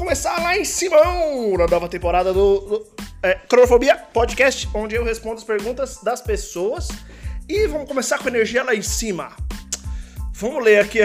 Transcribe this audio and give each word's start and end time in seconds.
começar 0.00 0.40
lá 0.40 0.56
em 0.56 0.64
cima 0.64 0.96
na 1.58 1.66
nova 1.66 1.86
temporada 1.86 2.32
do, 2.32 2.60
do 2.60 2.86
é, 3.22 3.34
Cronofobia 3.34 3.94
Podcast, 3.96 4.66
onde 4.72 4.94
eu 4.94 5.04
respondo 5.04 5.36
as 5.36 5.44
perguntas 5.44 5.98
das 6.02 6.22
pessoas. 6.22 6.88
E 7.46 7.66
vamos 7.66 7.86
começar 7.86 8.18
com 8.18 8.28
energia 8.28 8.64
lá 8.64 8.74
em 8.74 8.80
cima. 8.80 9.30
Vamos 10.32 10.64
ler 10.64 10.80
aqui, 10.80 11.00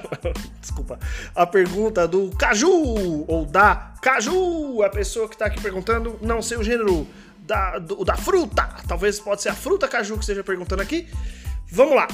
desculpa, 0.58 0.98
a 1.34 1.46
pergunta 1.46 2.08
do 2.08 2.30
Caju, 2.30 3.26
ou 3.28 3.44
da 3.44 3.92
Caju, 4.00 4.82
a 4.82 4.88
pessoa 4.88 5.28
que 5.28 5.36
tá 5.36 5.44
aqui 5.44 5.60
perguntando, 5.60 6.18
não 6.22 6.40
sei 6.40 6.56
o 6.56 6.64
gênero 6.64 7.06
da, 7.40 7.78
do, 7.78 8.06
da 8.06 8.16
fruta, 8.16 8.66
talvez 8.88 9.20
pode 9.20 9.42
ser 9.42 9.50
a 9.50 9.54
fruta 9.54 9.86
Caju 9.86 10.14
que 10.14 10.20
esteja 10.20 10.42
perguntando 10.42 10.80
aqui. 10.80 11.06
Vamos 11.70 11.94
lá. 11.94 12.08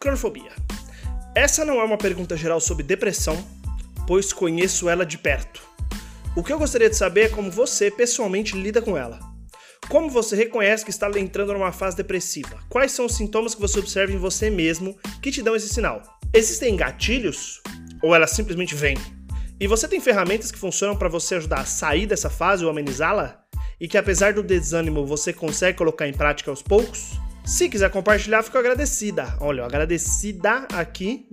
Cronofobia. 0.00 0.50
Essa 1.34 1.64
não 1.64 1.80
é 1.80 1.84
uma 1.84 1.98
pergunta 1.98 2.36
geral 2.36 2.60
sobre 2.60 2.82
depressão, 2.82 3.36
pois 4.06 4.32
conheço 4.32 4.88
ela 4.88 5.04
de 5.04 5.18
perto. 5.18 5.62
O 6.36 6.42
que 6.42 6.52
eu 6.52 6.58
gostaria 6.58 6.90
de 6.90 6.96
saber 6.96 7.22
é 7.22 7.28
como 7.28 7.50
você 7.50 7.90
pessoalmente 7.90 8.56
lida 8.56 8.82
com 8.82 8.96
ela. 8.96 9.20
Como 9.88 10.10
você 10.10 10.34
reconhece 10.34 10.84
que 10.84 10.90
está 10.90 11.08
entrando 11.18 11.52
numa 11.52 11.70
fase 11.70 11.96
depressiva? 11.96 12.58
Quais 12.68 12.92
são 12.92 13.06
os 13.06 13.14
sintomas 13.16 13.54
que 13.54 13.60
você 13.60 13.78
observa 13.78 14.12
em 14.12 14.18
você 14.18 14.50
mesmo 14.50 14.98
que 15.22 15.30
te 15.30 15.42
dão 15.42 15.54
esse 15.54 15.68
sinal? 15.68 16.02
Existem 16.32 16.74
gatilhos? 16.74 17.62
Ou 18.02 18.14
ela 18.14 18.26
simplesmente 18.26 18.74
vem? 18.74 18.96
E 19.60 19.66
você 19.66 19.86
tem 19.86 20.00
ferramentas 20.00 20.50
que 20.50 20.58
funcionam 20.58 20.96
para 20.96 21.08
você 21.08 21.36
ajudar 21.36 21.60
a 21.60 21.64
sair 21.64 22.06
dessa 22.06 22.28
fase 22.28 22.64
ou 22.64 22.70
amenizá-la? 22.70 23.44
E 23.80 23.86
que 23.86 23.98
apesar 23.98 24.32
do 24.32 24.42
desânimo 24.42 25.06
você 25.06 25.32
consegue 25.32 25.78
colocar 25.78 26.08
em 26.08 26.12
prática 26.12 26.50
aos 26.50 26.62
poucos? 26.62 27.12
Se 27.44 27.68
quiser 27.68 27.90
compartilhar, 27.90 28.42
fico 28.42 28.58
agradecida. 28.58 29.36
Olha, 29.40 29.64
agradecida 29.64 30.66
aqui 30.72 31.28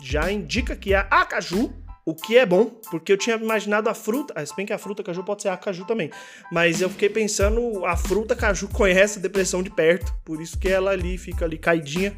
já 0.00 0.30
indica 0.30 0.76
que 0.76 0.94
é 0.94 0.98
a 0.98 1.22
Acaju 1.22 1.74
o 2.06 2.14
que 2.14 2.38
é 2.38 2.46
bom, 2.46 2.66
porque 2.90 3.12
eu 3.12 3.18
tinha 3.18 3.36
imaginado 3.36 3.90
a 3.90 3.94
fruta. 3.94 4.32
Ah, 4.36 4.46
se 4.46 4.54
bem 4.54 4.64
que 4.64 4.72
a 4.72 4.78
fruta 4.78 5.02
caju 5.02 5.24
pode 5.24 5.42
ser 5.42 5.48
a 5.48 5.56
caju 5.56 5.84
também. 5.84 6.10
Mas 6.52 6.80
eu 6.80 6.88
fiquei 6.88 7.10
pensando, 7.10 7.84
a 7.84 7.96
fruta 7.96 8.36
caju 8.36 8.68
conhece 8.72 9.18
a 9.18 9.22
depressão 9.22 9.62
de 9.62 9.70
perto. 9.70 10.14
Por 10.24 10.40
isso 10.40 10.56
que 10.56 10.68
ela 10.68 10.92
ali 10.92 11.18
fica 11.18 11.44
ali 11.44 11.58
caidinha. 11.58 12.16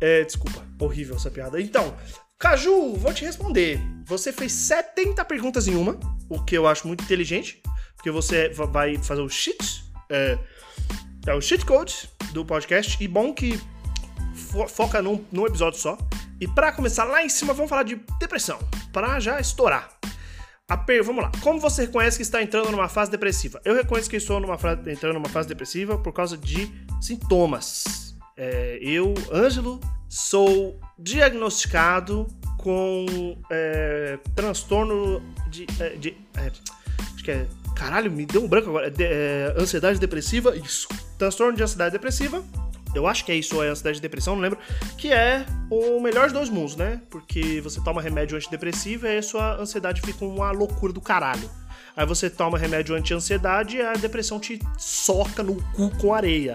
É, 0.00 0.22
desculpa, 0.22 0.64
horrível 0.78 1.16
essa 1.16 1.30
piada. 1.30 1.60
Então, 1.60 1.94
Caju, 2.38 2.96
vou 2.96 3.14
te 3.14 3.24
responder. 3.24 3.80
Você 4.04 4.30
fez 4.30 4.52
70 4.52 5.24
perguntas 5.24 5.66
em 5.66 5.74
uma, 5.74 5.98
o 6.28 6.44
que 6.44 6.56
eu 6.56 6.66
acho 6.66 6.86
muito 6.86 7.02
inteligente, 7.02 7.62
porque 7.96 8.10
você 8.10 8.50
vai 8.50 8.98
fazer 8.98 9.22
o 9.22 9.28
cheat, 9.28 9.82
é, 10.10 10.38
é 11.26 11.34
o 11.34 11.40
code 11.64 12.10
do 12.32 12.44
podcast, 12.44 13.02
e 13.02 13.08
bom 13.08 13.32
que 13.32 13.58
fo 14.34 14.68
foca 14.68 15.00
num, 15.00 15.24
num 15.32 15.46
episódio 15.46 15.80
só. 15.80 15.96
E 16.40 16.46
para 16.46 16.72
começar 16.72 17.04
lá 17.04 17.24
em 17.24 17.28
cima, 17.28 17.54
vamos 17.54 17.70
falar 17.70 17.82
de 17.82 18.00
depressão, 18.18 18.58
para 18.92 19.18
já 19.20 19.40
estourar. 19.40 19.88
Per... 20.84 21.02
Vamos 21.04 21.22
lá. 21.22 21.30
Como 21.42 21.60
você 21.60 21.82
reconhece 21.82 22.16
que 22.16 22.22
está 22.22 22.42
entrando 22.42 22.70
numa 22.70 22.88
fase 22.88 23.10
depressiva? 23.10 23.60
Eu 23.64 23.74
reconheço 23.74 24.10
que 24.10 24.16
estou 24.16 24.40
numa 24.40 24.58
fase... 24.58 24.90
entrando 24.90 25.14
numa 25.14 25.28
fase 25.28 25.48
depressiva 25.48 25.96
por 25.96 26.12
causa 26.12 26.36
de 26.36 26.70
sintomas. 27.00 28.16
É, 28.36 28.78
eu, 28.82 29.14
Ângelo, 29.32 29.80
sou 30.08 30.78
diagnosticado 30.98 32.26
com 32.58 33.38
é, 33.50 34.18
transtorno 34.34 35.22
de. 35.48 35.66
É, 35.78 35.90
de 35.90 36.16
é, 36.36 36.50
acho 37.14 37.24
que 37.24 37.30
é. 37.30 37.46
Caralho, 37.76 38.10
me 38.10 38.26
deu 38.26 38.42
um 38.42 38.48
branco 38.48 38.70
agora. 38.70 38.90
De, 38.90 39.04
é, 39.04 39.54
ansiedade 39.56 40.00
depressiva. 40.00 40.56
Isso. 40.56 40.88
Transtorno 41.16 41.56
de 41.56 41.62
ansiedade 41.62 41.92
depressiva 41.92 42.44
eu 42.96 43.06
acho 43.06 43.24
que 43.24 43.32
é 43.32 43.34
isso, 43.34 43.62
é 43.62 43.68
ansiedade 43.68 43.98
e 43.98 44.00
depressão, 44.00 44.34
não 44.34 44.42
lembro, 44.42 44.58
que 44.96 45.12
é 45.12 45.44
o 45.70 46.00
melhor 46.00 46.24
dos 46.24 46.32
dois 46.32 46.48
mundos, 46.48 46.76
né? 46.76 47.00
Porque 47.10 47.60
você 47.60 47.80
toma 47.82 48.00
remédio 48.02 48.36
antidepressivo 48.36 49.06
e 49.06 49.10
aí 49.10 49.18
a 49.18 49.22
sua 49.22 49.56
ansiedade 49.56 50.00
fica 50.00 50.24
uma 50.24 50.50
loucura 50.50 50.92
do 50.92 51.00
caralho. 51.00 51.48
Aí 51.96 52.04
você 52.04 52.28
toma 52.28 52.58
remédio 52.58 52.94
anti-ansiedade 52.94 53.78
e 53.78 53.82
a 53.82 53.94
depressão 53.94 54.38
te 54.38 54.58
soca 54.76 55.42
no 55.42 55.56
cu 55.72 55.90
com 55.96 56.12
areia. 56.12 56.54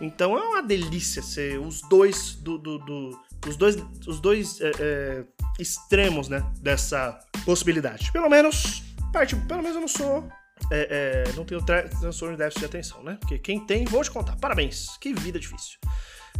Então 0.00 0.36
é 0.36 0.40
uma 0.40 0.62
delícia 0.62 1.22
ser 1.22 1.58
os 1.58 1.80
dois 1.82 2.34
do, 2.34 2.58
do, 2.58 2.78
do 2.78 3.20
os 3.46 3.56
dois, 3.56 3.76
os 4.06 4.20
dois 4.20 4.60
é, 4.60 4.72
é, 4.78 5.24
extremos, 5.58 6.28
né, 6.28 6.44
dessa 6.60 7.18
possibilidade. 7.44 8.12
Pelo 8.12 8.28
menos, 8.28 8.82
parte, 9.12 9.34
pelo 9.34 9.62
menos 9.62 9.76
eu 9.76 9.80
não 9.80 9.88
sou 9.88 10.28
é, 10.72 11.24
é, 11.28 11.32
não 11.36 11.44
tenho 11.44 11.60
transtorno 11.62 12.34
de 12.34 12.42
déficit 12.42 12.60
de 12.60 12.66
atenção, 12.66 13.02
né? 13.02 13.18
Porque 13.20 13.38
quem 13.38 13.60
tem, 13.60 13.84
vou 13.84 14.02
te 14.02 14.10
contar. 14.10 14.36
Parabéns. 14.36 14.96
Que 14.98 15.12
vida 15.12 15.38
difícil. 15.38 15.78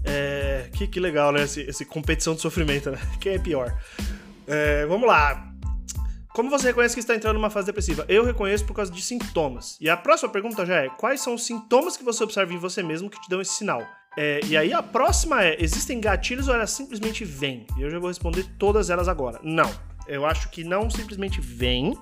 É, 0.04 0.70
que, 0.72 0.86
que 0.86 0.98
legal, 0.98 1.32
né? 1.32 1.42
Esse, 1.42 1.60
esse, 1.60 1.84
competição 1.84 2.34
de 2.34 2.40
sofrimento, 2.40 2.90
né? 2.90 2.98
Quem 3.20 3.34
é 3.34 3.38
pior? 3.38 3.78
É, 4.46 4.86
vamos 4.86 5.06
lá. 5.06 5.52
Como 6.34 6.48
você 6.48 6.68
reconhece 6.68 6.94
que 6.94 7.00
está 7.00 7.14
entrando 7.14 7.34
numa 7.34 7.50
fase 7.50 7.66
depressiva? 7.66 8.06
Eu 8.08 8.24
reconheço 8.24 8.64
por 8.64 8.74
causa 8.74 8.90
de 8.90 9.02
sintomas. 9.02 9.76
E 9.80 9.90
a 9.90 9.96
próxima 9.96 10.30
pergunta 10.30 10.64
já 10.64 10.76
é: 10.76 10.88
quais 10.88 11.20
são 11.20 11.34
os 11.34 11.44
sintomas 11.44 11.96
que 11.96 12.02
você 12.02 12.24
observa 12.24 12.52
em 12.52 12.58
você 12.58 12.82
mesmo 12.82 13.10
que 13.10 13.20
te 13.20 13.28
dão 13.28 13.40
esse 13.40 13.52
sinal? 13.52 13.86
É, 14.16 14.40
e 14.44 14.56
aí 14.56 14.72
a 14.72 14.82
próxima 14.82 15.44
é: 15.44 15.56
existem 15.62 16.00
gatilhos 16.00 16.48
ou 16.48 16.54
elas 16.54 16.70
simplesmente 16.70 17.24
vêm? 17.24 17.66
E 17.76 17.82
eu 17.82 17.90
já 17.90 17.98
vou 17.98 18.08
responder 18.08 18.46
todas 18.58 18.88
elas 18.88 19.08
agora. 19.08 19.38
Não. 19.42 19.70
Eu 20.12 20.26
acho 20.26 20.50
que 20.50 20.62
não 20.62 20.90
simplesmente 20.90 21.40
vem. 21.40 21.96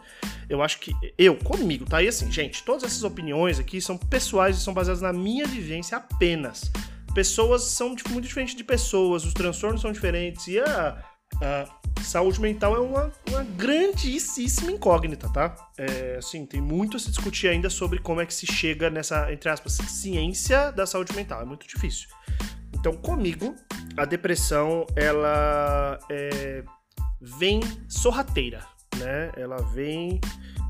Eu 0.48 0.62
acho 0.62 0.80
que 0.80 0.92
eu, 1.16 1.36
comigo, 1.36 1.84
tá? 1.84 1.98
aí 1.98 2.08
assim, 2.08 2.30
gente, 2.30 2.64
todas 2.64 2.82
essas 2.82 3.04
opiniões 3.04 3.60
aqui 3.60 3.80
são 3.80 3.96
pessoais 3.96 4.56
e 4.56 4.60
são 4.60 4.74
baseadas 4.74 5.00
na 5.00 5.12
minha 5.12 5.46
vivência 5.46 5.96
apenas. 5.96 6.70
Pessoas 7.14 7.62
são 7.62 7.94
tipo, 7.94 8.10
muito 8.10 8.26
diferentes 8.26 8.54
de 8.54 8.64
pessoas, 8.64 9.24
os 9.24 9.32
transtornos 9.32 9.80
são 9.80 9.92
diferentes 9.92 10.48
e 10.48 10.58
a, 10.58 11.04
a 11.40 11.68
saúde 12.02 12.40
mental 12.40 12.74
é 12.74 12.80
uma, 12.80 13.12
uma 13.28 13.44
grandíssima 13.44 14.72
incógnita, 14.72 15.28
tá? 15.32 15.54
É, 15.78 16.16
assim, 16.18 16.44
tem 16.46 16.60
muito 16.60 16.96
a 16.96 17.00
se 17.00 17.10
discutir 17.10 17.48
ainda 17.48 17.70
sobre 17.70 18.00
como 18.00 18.20
é 18.20 18.26
que 18.26 18.34
se 18.34 18.46
chega 18.46 18.90
nessa, 18.90 19.32
entre 19.32 19.48
aspas, 19.48 19.74
ciência 19.74 20.72
da 20.72 20.86
saúde 20.86 21.14
mental. 21.14 21.42
É 21.42 21.44
muito 21.44 21.66
difícil. 21.66 22.08
Então, 22.72 22.92
comigo, 22.94 23.54
a 23.96 24.04
depressão, 24.04 24.86
ela 24.96 25.98
é 26.08 26.64
vem 27.20 27.60
sorrateira, 27.88 28.64
né? 28.96 29.32
Ela 29.36 29.58
vem 29.58 30.20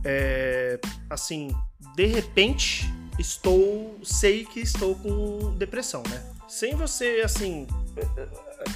é, 0.04 0.80
assim, 1.08 1.54
de 1.94 2.06
repente 2.06 2.92
estou, 3.18 3.98
sei 4.02 4.44
que 4.44 4.60
estou 4.60 4.94
com 4.96 5.54
depressão, 5.56 6.02
né? 6.08 6.24
Sem 6.48 6.74
você, 6.74 7.22
assim, 7.24 7.66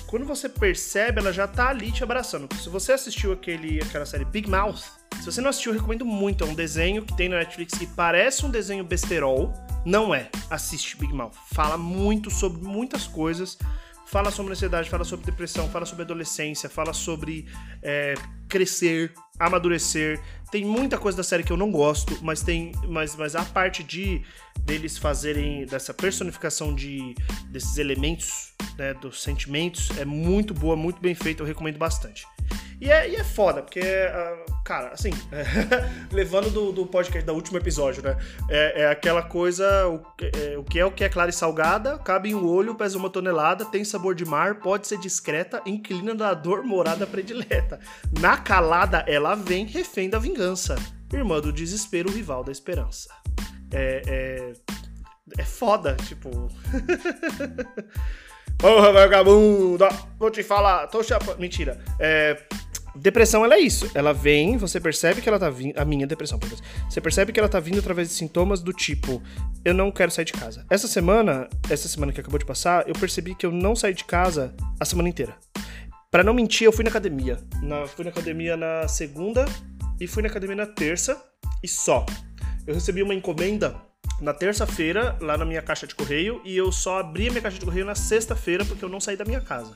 quando 0.07 0.25
você 0.25 0.49
percebe, 0.49 1.21
ela 1.21 1.33
já 1.33 1.49
tá 1.49 1.71
ali 1.71 1.91
te 1.91 2.05
abraçando. 2.05 2.49
Se 2.57 2.69
você 2.69 2.93
assistiu 2.93 3.33
aquele, 3.33 3.83
aquela 3.83 4.07
série 4.07 4.25
Big 4.25 4.49
Mouth, 4.49 4.83
se 5.21 5.25
você 5.25 5.41
não 5.41 5.51
assistiu, 5.51 5.73
eu 5.73 5.79
recomendo 5.79 6.05
muito. 6.05 6.45
É 6.45 6.47
um 6.47 6.55
desenho 6.55 7.03
que 7.03 7.17
tem 7.17 7.29
na 7.29 7.39
Netflix 7.39 7.77
que 7.77 7.87
parece 7.87 8.45
um 8.47 8.51
desenho 8.51 8.85
besterol. 8.85 9.53
Não 9.85 10.15
é. 10.15 10.31
Assiste 10.51 10.97
Big 10.97 11.13
Mouth. 11.13 11.35
Fala 11.53 11.77
muito 11.77 12.31
sobre 12.31 12.63
muitas 12.63 13.07
coisas 13.07 13.59
fala 14.07 14.31
sobre 14.31 14.53
ansiedade, 14.53 14.91
fala 14.91 15.05
sobre 15.05 15.27
depressão, 15.27 15.69
fala 15.69 15.87
sobre 15.87 16.03
adolescência, 16.03 16.69
fala 16.69 16.93
sobre 16.93 17.47
é, 17.83 18.15
crescer, 18.49 19.13
amadurecer. 19.39 20.21
Tem 20.51 20.65
muita 20.65 20.99
coisa 20.99 21.17
da 21.17 21.25
série 21.25 21.43
que 21.43 21.53
eu 21.53 21.57
não 21.57 21.71
gosto, 21.71 22.19
mas 22.23 22.43
tem, 22.43 22.73
mas, 22.89 23.17
mas 23.17 23.35
a 23.35 23.45
parte 23.45 23.83
de 23.83 24.23
deles 24.61 24.97
fazerem 24.97 25.67
dessa 25.67 25.93
personificação 25.93 26.75
de 26.75 27.15
desses 27.51 27.77
elementos, 27.77 28.55
né, 28.79 28.95
dos 28.95 29.23
sentimentos 29.23 29.91
é 29.99 30.05
muito 30.05 30.55
boa, 30.55 30.77
muito 30.77 31.01
bem 31.01 31.15
feita, 31.15 31.43
eu 31.43 31.47
recomendo 31.47 31.79
bastante. 31.79 32.27
E 32.85 32.91
é, 32.91 33.09
e 33.09 33.17
é 33.17 33.25
foda, 33.25 33.63
porque, 33.63 33.81
uh, 33.81 34.63
cara, 34.63 34.89
assim, 34.89 35.09
levando 36.13 36.51
do, 36.51 36.71
do 36.71 36.85
podcast, 36.85 37.25
do 37.25 37.33
último 37.33 37.57
episódio, 37.57 38.03
né? 38.03 38.15
É, 38.47 38.83
é 38.83 38.91
aquela 38.91 39.23
coisa, 39.23 39.89
o, 39.89 40.03
é, 40.21 40.59
o 40.59 40.63
que 40.63 40.79
é 40.79 40.85
o 40.85 40.91
que 40.91 41.03
é 41.03 41.09
clara 41.09 41.31
e 41.31 41.33
salgada, 41.33 41.97
cabe 41.97 42.29
em 42.29 42.35
um 42.35 42.47
olho, 42.47 42.75
pesa 42.75 42.99
uma 42.99 43.09
tonelada, 43.09 43.65
tem 43.65 43.87
sabor 43.87 44.15
de 44.15 44.27
mar, 44.27 44.57
pode 44.57 44.87
ser 44.87 44.99
discreta, 44.99 45.63
inclina 45.65 46.15
da 46.15 46.35
dor, 46.35 46.63
morada 46.63 47.07
predileta. 47.07 47.81
Na 48.21 48.37
calada, 48.37 49.03
ela 49.09 49.35
vem, 49.35 49.65
refém 49.65 50.11
da 50.11 50.19
vingança. 50.19 50.77
Irmã 51.11 51.41
do 51.41 51.51
desespero, 51.51 52.13
rival 52.13 52.45
da 52.45 52.53
esperança. 52.53 53.09
É, 53.73 54.03
é, 54.07 54.53
é 55.39 55.43
foda, 55.43 55.97
tipo... 56.07 56.31
Porra, 58.59 58.93
vagabundo! 58.93 59.87
Vou 60.19 60.31
te 60.31 60.43
falar, 60.43 60.87
tô 60.87 61.03
chapa... 61.03 61.35
Mentira. 61.37 61.83
É, 61.99 62.41
Depressão, 62.95 63.45
ela 63.45 63.57
é 63.57 63.59
isso. 63.59 63.91
Ela 63.95 64.13
vem, 64.13 64.57
você 64.57 64.81
percebe 64.81 65.21
que 65.21 65.29
ela 65.29 65.39
tá 65.39 65.51
vindo. 65.51 65.77
A 65.79 65.85
minha 65.85 66.07
depressão, 66.07 66.39
por 66.39 66.47
exemplo. 66.47 66.65
Você 66.89 67.01
percebe 67.01 67.33
que 67.33 67.41
ela 67.41 67.49
tá 67.49 67.59
vindo 67.59 67.79
através 67.79 68.09
de 68.09 68.15
sintomas 68.15 68.61
do 68.61 68.73
tipo: 68.73 69.23
eu 69.65 69.75
não 69.75 69.91
quero 69.91 70.11
sair 70.11 70.25
de 70.25 70.33
casa. 70.33 70.65
Essa 70.71 70.87
semana, 70.87 71.49
essa 71.69 71.89
semana 71.89 72.13
que 72.13 72.21
acabou 72.21 72.39
de 72.39 72.45
passar, 72.45 72.89
eu 72.89 72.95
percebi 72.95 73.35
que 73.35 73.45
eu 73.45 73.51
não 73.51 73.75
saí 73.75 73.95
de 73.95 74.05
casa 74.05 74.55
a 74.79 74.85
semana 74.85 75.09
inteira. 75.09 75.37
Para 76.11 76.23
não 76.23 76.33
mentir, 76.33 76.65
eu 76.65 76.73
fui 76.73 76.85
na 76.85 76.91
academia. 76.91 77.39
Na, 77.61 77.87
fui 77.87 78.05
na 78.05 78.11
academia 78.11 78.57
na 78.57 78.87
segunda 78.87 79.47
e 80.01 80.07
fui 80.07 80.23
na 80.23 80.29
academia 80.29 80.55
na 80.55 80.67
terça 80.67 81.21
e 81.63 81.67
só. 81.67 82.07
Eu 82.67 82.75
recebi 82.75 83.03
uma 83.03 83.15
encomenda 83.15 83.75
na 84.21 84.33
terça-feira 84.33 85.19
lá 85.21 85.37
na 85.37 85.45
minha 85.45 85.61
caixa 85.61 85.87
de 85.87 85.95
correio 85.95 86.41
e 86.45 86.57
eu 86.57 86.71
só 86.71 87.01
abri 87.01 87.27
a 87.27 87.31
minha 87.31 87.43
caixa 87.43 87.59
de 87.59 87.65
correio 87.65 87.85
na 87.85 87.97
sexta-feira 87.97 88.65
porque 88.65 88.85
eu 88.85 88.89
não 88.89 89.01
saí 89.01 89.17
da 89.17 89.25
minha 89.25 89.41
casa. 89.41 89.75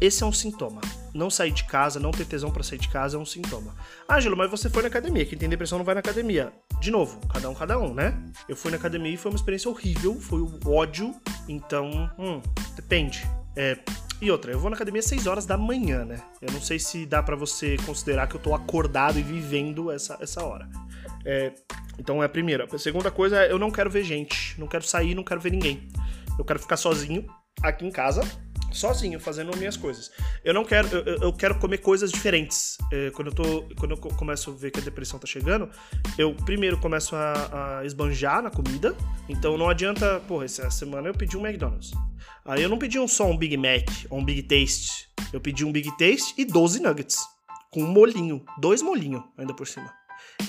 Esse 0.00 0.22
é 0.22 0.26
um 0.26 0.32
sintoma. 0.32 0.80
Não 1.16 1.30
sair 1.30 1.50
de 1.50 1.64
casa, 1.64 1.98
não 1.98 2.10
ter 2.10 2.26
tesão 2.26 2.50
para 2.50 2.62
sair 2.62 2.78
de 2.78 2.88
casa 2.88 3.16
é 3.16 3.20
um 3.20 3.24
sintoma. 3.24 3.74
Ângelo, 4.06 4.36
mas 4.36 4.50
você 4.50 4.68
foi 4.68 4.82
na 4.82 4.88
academia. 4.88 5.24
Quem 5.24 5.38
tem 5.38 5.48
depressão 5.48 5.78
não 5.78 5.84
vai 5.84 5.94
na 5.94 6.00
academia. 6.00 6.52
De 6.78 6.90
novo, 6.90 7.18
cada 7.32 7.48
um, 7.48 7.54
cada 7.54 7.78
um, 7.78 7.94
né? 7.94 8.14
Eu 8.46 8.54
fui 8.54 8.70
na 8.70 8.76
academia 8.76 9.14
e 9.14 9.16
foi 9.16 9.30
uma 9.30 9.36
experiência 9.36 9.70
horrível, 9.70 10.20
foi 10.20 10.40
o 10.40 10.60
ódio. 10.66 11.14
Então, 11.48 12.10
hum, 12.18 12.42
depende. 12.76 13.26
É, 13.56 13.78
e 14.20 14.30
outra, 14.30 14.52
eu 14.52 14.58
vou 14.58 14.68
na 14.68 14.76
academia 14.76 15.00
às 15.00 15.06
6 15.06 15.26
horas 15.26 15.46
da 15.46 15.56
manhã, 15.56 16.04
né? 16.04 16.20
Eu 16.42 16.52
não 16.52 16.60
sei 16.60 16.78
se 16.78 17.06
dá 17.06 17.22
para 17.22 17.34
você 17.34 17.78
considerar 17.86 18.26
que 18.26 18.36
eu 18.36 18.40
tô 18.40 18.54
acordado 18.54 19.18
e 19.18 19.22
vivendo 19.22 19.90
essa, 19.90 20.18
essa 20.20 20.44
hora. 20.44 20.68
É, 21.24 21.54
então 21.98 22.22
é 22.22 22.26
a 22.26 22.28
primeira. 22.28 22.68
A 22.70 22.78
segunda 22.78 23.10
coisa 23.10 23.42
é 23.42 23.50
eu 23.50 23.58
não 23.58 23.70
quero 23.70 23.88
ver 23.88 24.04
gente. 24.04 24.60
Não 24.60 24.66
quero 24.66 24.84
sair, 24.86 25.14
não 25.14 25.24
quero 25.24 25.40
ver 25.40 25.50
ninguém. 25.50 25.88
Eu 26.38 26.44
quero 26.44 26.60
ficar 26.60 26.76
sozinho 26.76 27.26
aqui 27.62 27.86
em 27.86 27.90
casa 27.90 28.20
sozinho, 28.76 29.18
fazendo 29.18 29.56
minhas 29.56 29.76
coisas. 29.76 30.10
Eu 30.44 30.54
não 30.54 30.64
quero, 30.64 30.88
eu, 30.88 31.18
eu 31.22 31.32
quero 31.32 31.58
comer 31.58 31.78
coisas 31.78 32.10
diferentes. 32.10 32.78
É, 32.92 33.10
quando 33.10 33.28
eu 33.28 33.34
tô, 33.34 33.62
quando 33.76 33.92
eu 33.92 33.96
começo 33.96 34.50
a 34.50 34.54
ver 34.54 34.70
que 34.70 34.80
a 34.80 34.82
depressão 34.82 35.18
tá 35.18 35.26
chegando, 35.26 35.68
eu 36.18 36.34
primeiro 36.34 36.78
começo 36.78 37.16
a, 37.16 37.78
a 37.80 37.84
esbanjar 37.84 38.42
na 38.42 38.50
comida. 38.50 38.96
Então 39.28 39.56
não 39.56 39.68
adianta, 39.68 40.20
porra, 40.28 40.44
essa 40.44 40.70
semana 40.70 41.08
eu 41.08 41.14
pedi 41.14 41.36
um 41.36 41.46
McDonald's. 41.46 41.92
Aí 42.44 42.62
eu 42.62 42.68
não 42.68 42.78
pedi 42.78 42.98
um 42.98 43.08
só 43.08 43.28
um 43.28 43.36
Big 43.36 43.56
Mac 43.56 43.88
ou 44.10 44.18
um 44.18 44.24
Big 44.24 44.42
Taste. 44.44 45.08
Eu 45.32 45.40
pedi 45.40 45.64
um 45.64 45.72
Big 45.72 45.90
Taste 45.96 46.34
e 46.38 46.44
12 46.44 46.80
nuggets 46.80 47.18
com 47.70 47.82
um 47.82 47.88
molinho, 47.88 48.44
dois 48.58 48.80
molinhos 48.80 49.22
ainda 49.36 49.52
por 49.52 49.66
cima. 49.66 49.92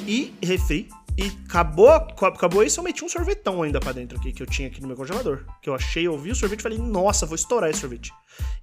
E 0.05 0.33
refri 0.41 0.87
e 1.17 1.31
acabou, 1.47 1.89
acabou 1.89 2.63
isso, 2.63 2.79
eu 2.79 2.83
meti 2.83 3.03
um 3.03 3.09
sorvetão 3.09 3.63
ainda 3.63 3.79
pra 3.79 3.91
dentro 3.91 4.19
aqui, 4.19 4.31
que 4.31 4.43
eu 4.43 4.45
tinha 4.45 4.67
aqui 4.67 4.79
no 4.79 4.87
meu 4.87 4.95
congelador. 4.95 5.43
Que 5.63 5.69
eu 5.69 5.73
achei, 5.73 6.05
eu 6.05 6.15
vi 6.15 6.29
o 6.29 6.35
sorvete 6.35 6.59
e 6.59 6.63
falei, 6.63 6.77
nossa, 6.77 7.25
vou 7.25 7.35
estourar 7.35 7.71
esse 7.71 7.79
sorvete. 7.79 8.13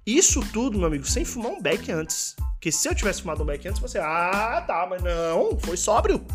Isso 0.05 0.39
tudo, 0.53 0.77
meu 0.77 0.87
amigo, 0.87 1.05
sem 1.05 1.25
fumar 1.25 1.51
um 1.51 1.61
beck 1.61 1.91
antes. 1.91 2.33
Porque 2.53 2.71
se 2.71 2.87
eu 2.87 2.95
tivesse 2.95 3.21
fumado 3.21 3.43
um 3.43 3.45
beck 3.45 3.67
antes, 3.67 3.81
você, 3.81 3.99
ah, 3.99 4.63
tá, 4.65 4.87
mas 4.89 5.03
não, 5.03 5.59
foi 5.59 5.75
sóbrio. 5.75 6.25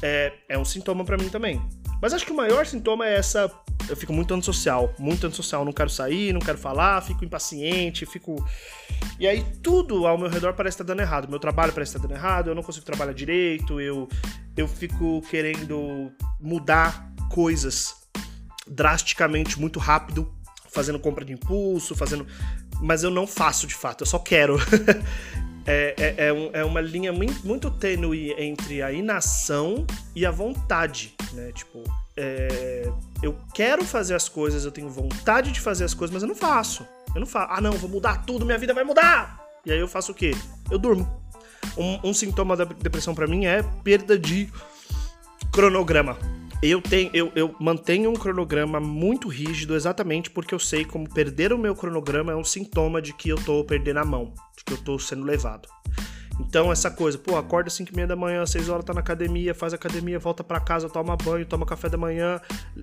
É, 0.00 0.32
é 0.48 0.56
um 0.56 0.64
sintoma 0.64 1.04
para 1.04 1.18
mim 1.18 1.28
também. 1.28 1.60
Mas 2.00 2.14
acho 2.14 2.24
que 2.24 2.32
o 2.32 2.36
maior 2.36 2.64
sintoma 2.66 3.06
é 3.06 3.14
essa. 3.16 3.50
Eu 3.88 3.96
fico 3.96 4.12
muito 4.12 4.32
antissocial, 4.32 4.94
muito 4.98 5.26
antissocial. 5.26 5.64
Não 5.64 5.72
quero 5.72 5.90
sair, 5.90 6.32
não 6.32 6.40
quero 6.40 6.58
falar, 6.58 7.00
fico 7.02 7.24
impaciente, 7.24 8.06
fico. 8.06 8.36
E 9.18 9.26
aí 9.26 9.44
tudo 9.62 10.06
ao 10.06 10.16
meu 10.16 10.28
redor 10.28 10.54
parece 10.54 10.74
estar 10.74 10.84
dando 10.84 11.00
errado. 11.00 11.28
Meu 11.28 11.38
trabalho 11.38 11.72
parece 11.72 11.96
estar 11.96 12.06
dando 12.06 12.16
errado, 12.16 12.48
eu 12.48 12.54
não 12.54 12.62
consigo 12.62 12.86
trabalhar 12.86 13.12
direito, 13.12 13.80
eu, 13.80 14.08
eu 14.56 14.68
fico 14.68 15.20
querendo 15.30 16.12
mudar 16.40 17.12
coisas 17.30 18.00
drasticamente 18.66 19.58
muito 19.58 19.78
rápido, 19.78 20.32
fazendo 20.72 20.98
compra 20.98 21.24
de 21.24 21.32
impulso, 21.32 21.94
fazendo. 21.94 22.26
Mas 22.80 23.02
eu 23.02 23.10
não 23.10 23.26
faço 23.26 23.66
de 23.66 23.74
fato, 23.74 24.02
eu 24.02 24.06
só 24.06 24.18
quero. 24.18 24.56
é, 25.66 25.94
é, 25.98 26.26
é, 26.26 26.32
um, 26.32 26.50
é, 26.52 26.64
uma 26.64 26.80
linha 26.80 27.12
muito, 27.12 27.70
tênue 27.70 28.32
entre 28.38 28.82
a 28.82 28.92
inação 28.92 29.86
e 30.14 30.24
a 30.24 30.30
vontade, 30.30 31.14
né? 31.32 31.52
Tipo, 31.52 31.82
é, 32.16 32.90
eu 33.22 33.36
quero 33.54 33.84
fazer 33.84 34.14
as 34.14 34.28
coisas, 34.28 34.64
eu 34.64 34.72
tenho 34.72 34.88
vontade 34.88 35.52
de 35.52 35.60
fazer 35.60 35.84
as 35.84 35.94
coisas, 35.94 36.12
mas 36.12 36.22
eu 36.22 36.28
não 36.28 36.34
faço. 36.34 36.86
Eu 37.14 37.20
não 37.20 37.26
faço. 37.26 37.52
Ah, 37.52 37.60
não, 37.60 37.72
vou 37.72 37.90
mudar 37.90 38.24
tudo, 38.24 38.44
minha 38.44 38.58
vida 38.58 38.74
vai 38.74 38.84
mudar! 38.84 39.40
E 39.64 39.72
aí 39.72 39.78
eu 39.78 39.88
faço 39.88 40.12
o 40.12 40.14
quê? 40.14 40.32
Eu 40.70 40.78
durmo. 40.78 41.08
Um, 41.76 42.10
um 42.10 42.14
sintoma 42.14 42.56
da 42.56 42.64
depressão 42.64 43.14
para 43.14 43.26
mim 43.26 43.46
é 43.46 43.62
perda 43.84 44.18
de 44.18 44.50
cronograma. 45.52 46.16
Eu, 46.62 46.82
tenho, 46.82 47.10
eu, 47.14 47.32
eu 47.34 47.54
mantenho 47.58 48.10
um 48.10 48.14
cronograma 48.14 48.78
muito 48.78 49.28
rígido 49.28 49.74
exatamente 49.74 50.30
porque 50.30 50.54
eu 50.54 50.58
sei 50.58 50.84
como 50.84 51.08
perder 51.08 51.54
o 51.54 51.58
meu 51.58 51.74
cronograma 51.74 52.32
é 52.32 52.36
um 52.36 52.44
sintoma 52.44 53.00
de 53.00 53.14
que 53.14 53.30
eu 53.30 53.36
tô 53.36 53.64
perdendo 53.64 53.98
a 53.98 54.04
mão, 54.04 54.34
de 54.56 54.64
que 54.64 54.72
eu 54.74 54.78
tô 54.78 54.98
sendo 54.98 55.24
levado. 55.24 55.68
Então, 56.40 56.72
essa 56.72 56.90
coisa, 56.90 57.18
pô, 57.18 57.36
acorda 57.36 57.68
às 57.68 57.74
5 57.74 57.92
e 57.92 57.94
meia 57.94 58.08
da 58.08 58.16
manhã, 58.16 58.44
6 58.46 58.68
horas 58.68 58.84
tá 58.84 58.94
na 58.94 59.00
academia, 59.00 59.54
faz 59.54 59.74
academia, 59.74 60.18
volta 60.18 60.42
para 60.42 60.58
casa, 60.58 60.88
toma 60.88 61.16
banho, 61.16 61.44
toma 61.44 61.66
café 61.66 61.88
da 61.88 61.98
manhã, 61.98 62.40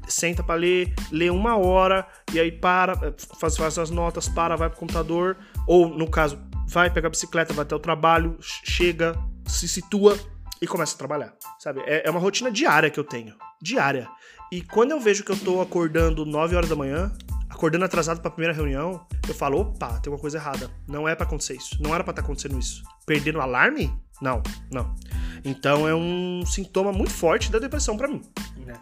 senta 0.08 0.44
para 0.44 0.56
ler, 0.56 0.94
lê 1.12 1.30
uma 1.30 1.58
hora, 1.58 2.08
e 2.32 2.40
aí 2.40 2.52
para, 2.52 3.14
faz, 3.40 3.58
faz 3.58 3.78
as 3.78 3.90
notas, 3.90 4.30
para, 4.30 4.56
vai 4.56 4.70
pro 4.70 4.80
computador, 4.80 5.38
ou 5.68 5.90
no 5.90 6.10
caso, 6.10 6.40
vai 6.68 6.90
pegar 6.90 7.08
a 7.08 7.10
bicicleta, 7.10 7.54
vai 7.54 7.64
até 7.64 7.76
o 7.76 7.80
trabalho, 7.80 8.38
chega, 8.40 9.18
se 9.46 9.68
situa 9.68 10.18
e 10.62 10.68
começa 10.68 10.96
a 10.96 10.98
trabalhar, 10.98 11.34
sabe? 11.60 11.82
É, 11.86 12.08
é 12.08 12.12
uma 12.12 12.20
rotina 12.20 12.52
diária 12.52 12.90
que 12.90 13.00
eu 13.00 13.04
tenho 13.04 13.36
diária. 13.62 14.08
E 14.52 14.62
quando 14.62 14.92
eu 14.92 15.00
vejo 15.00 15.24
que 15.24 15.32
eu 15.32 15.38
tô 15.38 15.62
acordando 15.62 16.26
9 16.26 16.56
horas 16.56 16.70
da 16.70 16.76
manhã, 16.76 17.12
acordando 17.50 17.86
atrasado 17.86 18.20
para 18.20 18.30
a 18.30 18.32
primeira 18.32 18.54
reunião, 18.54 19.06
eu 19.28 19.34
falo, 19.34 19.60
opa, 19.60 20.00
tem 20.00 20.12
uma 20.12 20.20
coisa 20.20 20.38
errada. 20.38 20.70
Não 20.88 21.08
é 21.08 21.16
para 21.16 21.26
acontecer 21.26 21.56
isso. 21.56 21.82
Não 21.82 21.94
era 21.94 22.04
para 22.04 22.12
estar 22.12 22.22
tá 22.22 22.26
acontecendo 22.26 22.58
isso. 22.60 22.84
Perdendo 23.06 23.40
o 23.40 23.42
alarme? 23.42 23.94
Não, 24.22 24.42
não. 24.72 24.96
Então 25.44 25.88
é 25.88 25.96
um 25.96 26.44
sintoma 26.46 26.92
muito 26.92 27.12
forte 27.12 27.52
da 27.52 27.60
depressão 27.60 27.96
para 27.98 28.08
mim. 28.08 28.22
Né? 28.58 28.74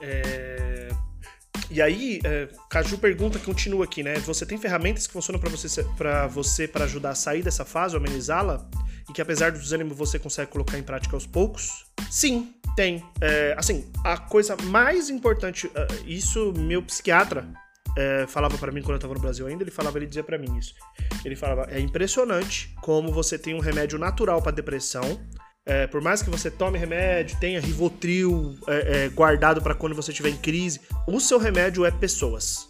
É... 0.00 0.88
E 1.70 1.80
aí, 1.80 2.20
é, 2.24 2.48
Caju 2.68 2.98
pergunta, 2.98 3.38
continua 3.38 3.84
aqui, 3.84 4.02
né? 4.02 4.14
Você 4.20 4.44
tem 4.44 4.58
ferramentas 4.58 5.06
que 5.06 5.12
funcionam 5.12 5.40
para 5.40 5.48
você 5.48 5.82
para 5.96 6.26
você 6.26 6.68
para 6.68 6.84
ajudar 6.84 7.10
a 7.10 7.14
sair 7.14 7.42
dessa 7.42 7.64
fase 7.64 7.96
ou 7.96 8.00
amenizá-la? 8.00 8.68
E 9.08 9.12
que 9.12 9.22
apesar 9.22 9.50
do 9.50 9.58
desânimo 9.58 9.94
você 9.94 10.18
consegue 10.18 10.50
colocar 10.50 10.78
em 10.78 10.82
prática 10.82 11.16
aos 11.16 11.26
poucos? 11.26 11.86
Sim, 12.10 12.54
tem. 12.76 13.02
É, 13.20 13.54
assim, 13.56 13.90
a 14.04 14.18
coisa 14.18 14.56
mais 14.64 15.08
importante, 15.08 15.70
é, 15.74 15.86
isso 16.06 16.52
meu 16.52 16.82
psiquiatra 16.82 17.48
é, 17.96 18.26
falava 18.26 18.56
para 18.58 18.72
mim 18.72 18.82
quando 18.82 18.94
eu 18.94 19.00
tava 19.00 19.14
no 19.14 19.20
Brasil 19.20 19.46
ainda, 19.46 19.62
ele 19.62 19.70
falava, 19.70 19.98
ele 19.98 20.06
dizia 20.06 20.22
para 20.22 20.38
mim 20.38 20.56
isso. 20.58 20.74
Ele 21.24 21.36
falava, 21.36 21.68
é 21.70 21.80
impressionante 21.80 22.74
como 22.82 23.12
você 23.12 23.38
tem 23.38 23.54
um 23.54 23.60
remédio 23.60 23.98
natural 23.98 24.42
para 24.42 24.52
depressão. 24.52 25.20
É, 25.66 25.86
por 25.86 26.02
mais 26.02 26.22
que 26.22 26.28
você 26.28 26.50
tome 26.50 26.78
remédio, 26.78 27.38
tenha 27.40 27.60
Rivotril 27.60 28.58
é, 28.68 29.04
é, 29.04 29.08
guardado 29.08 29.62
para 29.62 29.74
quando 29.74 29.94
você 29.94 30.10
estiver 30.10 30.28
em 30.28 30.36
crise, 30.36 30.80
o 31.06 31.18
seu 31.20 31.38
remédio 31.38 31.84
é 31.84 31.90
pessoas. 31.90 32.68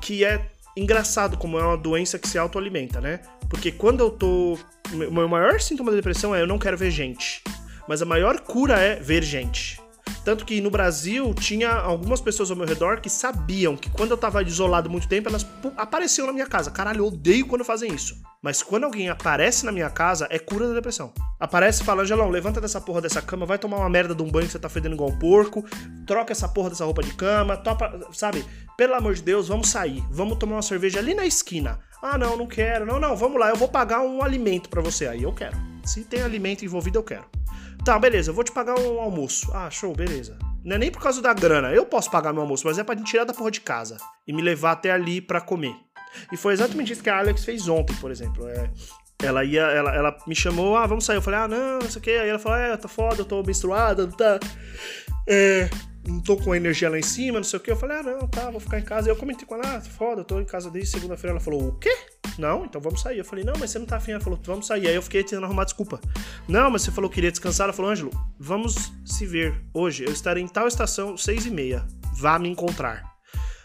Que 0.00 0.24
é 0.24 0.50
engraçado 0.76 1.36
como 1.36 1.58
é 1.58 1.62
uma 1.62 1.76
doença 1.76 2.18
que 2.18 2.28
se 2.28 2.36
autoalimenta, 2.36 3.00
né? 3.00 3.20
Porque 3.48 3.70
quando 3.70 4.00
eu 4.00 4.10
tô. 4.10 4.58
O 4.92 4.96
meu 4.96 5.28
maior 5.28 5.60
sintoma 5.60 5.90
da 5.90 5.96
depressão 5.96 6.34
é 6.34 6.42
eu 6.42 6.46
não 6.46 6.58
quero 6.58 6.76
ver 6.76 6.90
gente 6.90 7.42
mas 7.88 8.02
a 8.02 8.06
maior 8.06 8.40
cura 8.40 8.78
é 8.78 8.96
ver 8.96 9.22
gente. 9.22 9.80
Tanto 10.24 10.44
que 10.44 10.60
no 10.60 10.70
Brasil 10.70 11.34
tinha 11.34 11.70
algumas 11.70 12.20
pessoas 12.20 12.50
ao 12.50 12.56
meu 12.56 12.66
redor 12.66 13.00
que 13.00 13.10
sabiam 13.10 13.76
que 13.76 13.90
quando 13.90 14.12
eu 14.12 14.16
tava 14.16 14.42
isolado 14.42 14.88
muito 14.88 15.08
tempo, 15.08 15.28
elas 15.28 15.46
apareciam 15.76 16.26
na 16.26 16.32
minha 16.32 16.46
casa. 16.46 16.70
Caralho, 16.70 17.00
eu 17.00 17.06
odeio 17.06 17.46
quando 17.46 17.64
fazem 17.64 17.92
isso. 17.92 18.16
Mas 18.40 18.62
quando 18.62 18.84
alguém 18.84 19.08
aparece 19.08 19.64
na 19.64 19.72
minha 19.72 19.90
casa, 19.90 20.26
é 20.30 20.38
cura 20.38 20.68
da 20.68 20.74
depressão. 20.74 21.12
Aparece 21.38 21.82
e 21.82 21.84
fala, 21.84 22.02
Angelão, 22.02 22.28
levanta 22.28 22.60
dessa 22.60 22.80
porra 22.80 23.00
dessa 23.00 23.22
cama, 23.22 23.46
vai 23.46 23.58
tomar 23.58 23.78
uma 23.78 23.88
merda 23.88 24.14
de 24.14 24.22
um 24.22 24.30
banho 24.30 24.46
que 24.46 24.52
você 24.52 24.58
tá 24.58 24.68
fedendo 24.68 24.94
igual 24.94 25.10
um 25.10 25.18
porco, 25.18 25.64
troca 26.06 26.32
essa 26.32 26.48
porra 26.48 26.70
dessa 26.70 26.84
roupa 26.84 27.02
de 27.02 27.14
cama, 27.14 27.56
topa, 27.56 28.00
sabe? 28.12 28.44
Pelo 28.76 28.94
amor 28.94 29.14
de 29.14 29.22
Deus, 29.22 29.48
vamos 29.48 29.68
sair. 29.68 30.02
Vamos 30.10 30.38
tomar 30.38 30.56
uma 30.56 30.62
cerveja 30.62 30.98
ali 30.98 31.14
na 31.14 31.24
esquina. 31.24 31.78
Ah, 32.02 32.18
não, 32.18 32.36
não 32.36 32.46
quero. 32.46 32.84
Não, 32.84 32.98
não, 32.98 33.16
vamos 33.16 33.38
lá, 33.38 33.48
eu 33.50 33.56
vou 33.56 33.68
pagar 33.68 34.00
um 34.00 34.22
alimento 34.22 34.68
para 34.68 34.82
você. 34.82 35.06
Aí 35.06 35.22
eu 35.22 35.32
quero. 35.32 35.56
Se 35.84 36.02
tem 36.04 36.22
alimento 36.22 36.64
envolvido, 36.64 36.98
eu 36.98 37.02
quero. 37.02 37.24
Tá, 37.84 37.98
beleza, 37.98 38.30
eu 38.30 38.34
vou 38.34 38.44
te 38.44 38.52
pagar 38.52 38.78
um 38.78 39.00
almoço. 39.00 39.50
Ah, 39.52 39.68
show, 39.68 39.92
beleza. 39.92 40.38
Não 40.64 40.76
é 40.76 40.78
nem 40.78 40.90
por 40.90 41.02
causa 41.02 41.20
da 41.20 41.34
grana, 41.34 41.72
eu 41.72 41.84
posso 41.84 42.08
pagar 42.08 42.32
meu 42.32 42.42
almoço, 42.42 42.64
mas 42.64 42.78
é 42.78 42.84
pra 42.84 42.94
me 42.94 43.02
tirar 43.02 43.24
da 43.24 43.34
porra 43.34 43.50
de 43.50 43.60
casa 43.60 43.96
e 44.26 44.32
me 44.32 44.40
levar 44.40 44.72
até 44.72 44.92
ali 44.92 45.20
para 45.20 45.40
comer. 45.40 45.74
E 46.30 46.36
foi 46.36 46.52
exatamente 46.52 46.92
isso 46.92 47.02
que 47.02 47.10
a 47.10 47.18
Alex 47.18 47.44
fez 47.44 47.66
ontem, 47.66 47.96
por 47.96 48.12
exemplo. 48.12 48.46
É, 48.46 48.70
ela 49.20 49.44
ia, 49.44 49.62
ela, 49.62 49.92
ela 49.92 50.16
me 50.28 50.34
chamou, 50.34 50.76
ah, 50.76 50.86
vamos 50.86 51.04
sair. 51.04 51.16
Eu 51.16 51.22
falei, 51.22 51.40
ah, 51.40 51.48
não, 51.48 51.80
não 51.80 51.90
sei 51.90 52.18
o. 52.18 52.22
Aí 52.22 52.28
ela 52.28 52.38
falou, 52.38 52.58
é, 52.58 52.76
tá 52.76 52.86
foda, 52.86 53.22
eu 53.22 53.24
tô 53.24 53.42
menstruada, 53.42 54.06
tá. 54.06 54.38
É, 55.28 55.68
não 56.06 56.20
tô 56.20 56.36
com 56.36 56.52
a 56.52 56.56
energia 56.56 56.90
lá 56.90 56.98
em 56.98 57.02
cima, 57.02 57.38
não 57.38 57.44
sei 57.44 57.58
o 57.58 57.62
que. 57.62 57.70
Eu 57.70 57.76
falei, 57.76 57.98
ah, 57.98 58.02
não, 58.02 58.26
tá, 58.26 58.50
vou 58.50 58.60
ficar 58.60 58.78
em 58.78 58.84
casa. 58.84 59.08
Eu 59.08 59.16
comentei 59.16 59.46
com 59.46 59.54
ela, 59.54 59.76
ah, 59.76 59.80
foda, 59.80 60.24
tô 60.24 60.40
em 60.40 60.44
casa 60.44 60.70
desde 60.70 60.90
segunda-feira. 60.90 61.32
Ela 61.32 61.40
falou, 61.40 61.68
o 61.68 61.72
quê? 61.78 61.96
Não, 62.38 62.64
então 62.64 62.80
vamos 62.80 63.00
sair. 63.00 63.18
Eu 63.18 63.24
falei, 63.24 63.44
não, 63.44 63.54
mas 63.58 63.70
você 63.70 63.78
não 63.78 63.86
tá 63.86 63.96
afim. 63.96 64.12
Ela 64.12 64.20
falou, 64.20 64.38
vamos 64.44 64.66
sair. 64.66 64.88
Aí 64.88 64.94
eu 64.94 65.02
fiquei 65.02 65.22
tentando 65.22 65.44
arrumar 65.44 65.64
desculpa. 65.64 66.00
Não, 66.48 66.70
mas 66.70 66.82
você 66.82 66.90
falou 66.90 67.08
que 67.08 67.16
queria 67.16 67.30
descansar. 67.30 67.64
Ela 67.64 67.72
falou, 67.72 67.90
Ângelo, 67.90 68.10
vamos 68.38 68.92
se 69.04 69.26
ver 69.26 69.62
hoje. 69.72 70.04
Eu 70.04 70.12
estarei 70.12 70.42
em 70.42 70.48
tal 70.48 70.66
estação, 70.66 71.16
seis 71.16 71.46
e 71.46 71.50
meia. 71.50 71.86
Vá 72.14 72.38
me 72.38 72.48
encontrar. 72.48 73.11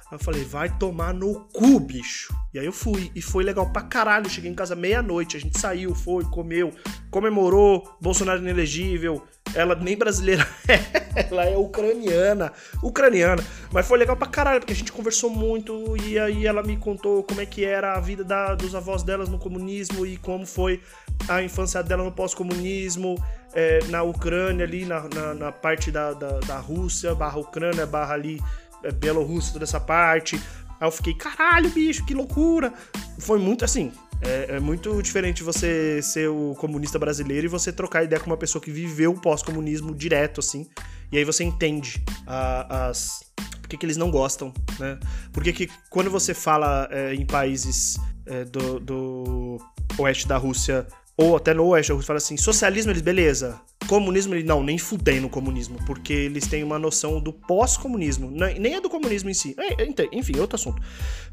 Eu 0.09 0.17
falei, 0.17 0.43
vai 0.43 0.69
tomar 0.69 1.13
no 1.13 1.41
cu, 1.53 1.79
bicho. 1.79 2.33
E 2.53 2.59
aí 2.59 2.65
eu 2.65 2.71
fui, 2.71 3.11
e 3.13 3.21
foi 3.21 3.43
legal 3.43 3.69
pra 3.71 3.81
caralho. 3.81 4.29
Cheguei 4.29 4.49
em 4.49 4.55
casa 4.55 4.73
meia-noite, 4.73 5.35
a 5.35 5.39
gente 5.39 5.59
saiu, 5.59 5.93
foi, 5.93 6.23
comeu, 6.25 6.73
comemorou, 7.11 7.97
Bolsonaro 7.99 8.39
inelegível. 8.39 9.21
Ela 9.53 9.75
nem 9.75 9.97
brasileira 9.97 10.47
é, 10.67 11.27
ela 11.29 11.43
é 11.43 11.57
ucraniana. 11.57 12.53
Ucraniana. 12.81 13.43
Mas 13.71 13.85
foi 13.85 13.97
legal 13.97 14.15
pra 14.15 14.27
caralho, 14.27 14.61
porque 14.61 14.73
a 14.73 14.75
gente 14.75 14.93
conversou 14.93 15.29
muito, 15.29 15.97
e 15.97 16.17
aí 16.17 16.45
ela 16.45 16.63
me 16.63 16.77
contou 16.77 17.21
como 17.23 17.41
é 17.41 17.45
que 17.45 17.65
era 17.65 17.93
a 17.93 17.99
vida 17.99 18.23
da, 18.23 18.55
dos 18.55 18.73
avós 18.75 19.03
delas 19.03 19.27
no 19.27 19.37
comunismo 19.37 20.05
e 20.05 20.15
como 20.17 20.45
foi 20.45 20.81
a 21.27 21.41
infância 21.41 21.83
dela 21.83 22.03
no 22.03 22.11
pós-comunismo. 22.13 23.15
É, 23.53 23.79
na 23.87 24.03
Ucrânia, 24.03 24.65
ali 24.65 24.85
na, 24.85 25.07
na, 25.09 25.33
na 25.33 25.51
parte 25.51 25.89
da, 25.89 26.13
da, 26.13 26.39
da 26.41 26.59
Rússia, 26.59 27.15
barra 27.15 27.39
Ucrânia, 27.39 27.87
barra 27.87 28.13
ali 28.13 28.39
é, 28.39 28.66
Bielorrússia, 28.99 29.53
toda 29.53 29.65
essa 29.65 29.79
parte. 29.79 30.35
Aí 30.79 30.87
eu 30.87 30.91
fiquei, 30.91 31.13
caralho, 31.13 31.69
bicho, 31.69 32.05
que 32.05 32.13
loucura. 32.13 32.73
Foi 33.19 33.39
muito 33.39 33.65
assim. 33.65 33.91
É, 34.21 34.55
é, 34.55 34.59
muito 34.59 34.99
diferente 35.01 35.43
você 35.43 36.01
ser 36.01 36.27
o 36.27 36.55
comunista 36.57 36.97
brasileiro 36.97 37.45
e 37.45 37.49
você 37.49 37.71
trocar 37.71 38.03
ideia 38.03 38.19
com 38.19 38.27
uma 38.27 38.37
pessoa 38.37 38.61
que 38.61 38.71
viveu 38.71 39.11
o 39.11 39.19
pós-comunismo 39.19 39.93
direto, 39.93 40.39
assim. 40.39 40.67
E 41.11 41.17
aí 41.17 41.23
você 41.23 41.43
entende 41.43 42.03
a, 42.25 42.87
as. 42.87 43.23
Por 43.61 43.69
que, 43.69 43.77
que, 43.77 43.85
eles 43.85 43.97
não 43.97 44.09
gostam, 44.09 44.53
né? 44.79 44.97
Por 45.31 45.43
que, 45.43 45.53
que 45.53 45.69
quando 45.89 46.09
você 46.09 46.33
fala 46.33 46.87
é, 46.89 47.13
em 47.13 47.25
países 47.25 47.97
é, 48.25 48.45
do, 48.45 48.79
do 48.79 49.57
oeste 49.99 50.27
da 50.27 50.37
Rússia, 50.37 50.87
ou 51.17 51.35
até 51.35 51.51
no 51.51 51.65
oeste, 51.65 51.91
a 51.91 51.95
Rússia 51.95 52.07
fala 52.07 52.17
assim: 52.17 52.37
socialismo, 52.37 52.91
eles, 52.91 53.01
beleza. 53.01 53.59
Comunismo, 53.87 54.35
ele 54.35 54.43
não, 54.43 54.61
nem 54.61 54.77
fudem 54.77 55.19
no 55.19 55.29
comunismo, 55.29 55.79
porque 55.85 56.13
eles 56.13 56.45
têm 56.45 56.63
uma 56.63 56.77
noção 56.77 57.19
do 57.19 57.33
pós-comunismo, 57.33 58.29
nem 58.29 58.75
é 58.75 58.81
do 58.81 58.89
comunismo 58.89 59.29
em 59.29 59.33
si. 59.33 59.55
É, 59.57 59.87
enfim, 60.11 60.37
outro 60.39 60.55
assunto. 60.55 60.81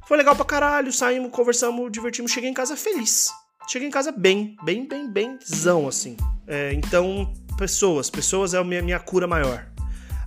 Foi 0.06 0.16
legal 0.16 0.34
pra 0.34 0.44
caralho, 0.44 0.92
saímos, 0.92 1.30
conversamos, 1.30 1.90
divertimos, 1.92 2.32
cheguei 2.32 2.48
em 2.48 2.54
casa 2.54 2.76
feliz. 2.76 3.28
Cheguei 3.68 3.88
em 3.88 3.90
casa 3.90 4.12
bem, 4.12 4.56
bem, 4.62 4.86
bem, 4.86 5.10
bemzão, 5.10 5.88
assim. 5.88 6.16
É, 6.46 6.72
então, 6.72 7.32
pessoas, 7.58 8.08
pessoas 8.08 8.54
é 8.54 8.58
a 8.58 8.64
minha, 8.64 8.82
minha 8.82 9.00
cura 9.00 9.26
maior. 9.26 9.66